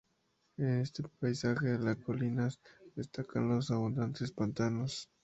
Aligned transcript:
En 0.57 0.79
este 0.81 1.03
paisaje 1.03 1.77
de 1.77 1.95
colinas 1.95 2.59
destacan 2.95 3.49
los 3.49 3.69
abundantes 3.69 4.31
pantanos. 4.31 5.11